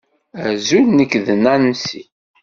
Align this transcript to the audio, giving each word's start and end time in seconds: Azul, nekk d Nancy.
Azul, 0.47 0.87
nekk 0.89 1.13
d 1.25 1.27
Nancy. 1.43 2.01